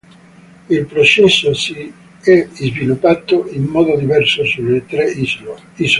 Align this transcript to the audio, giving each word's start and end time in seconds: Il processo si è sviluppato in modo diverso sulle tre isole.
Il 0.67 0.87
processo 0.87 1.53
si 1.53 1.93
è 2.21 2.47
sviluppato 2.53 3.47
in 3.51 3.65
modo 3.65 3.95
diverso 3.95 4.43
sulle 4.45 4.83
tre 4.87 5.11
isole. 5.11 5.61